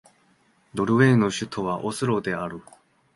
[0.73, 2.63] ノルウェーの首都はオスロである